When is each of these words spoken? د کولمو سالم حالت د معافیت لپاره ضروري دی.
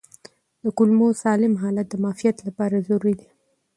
د 0.63 0.65
کولمو 0.77 1.07
سالم 1.23 1.53
حالت 1.61 1.85
د 1.89 1.93
معافیت 2.03 2.37
لپاره 2.47 2.83
ضروري 2.87 3.15
دی. 3.19 3.29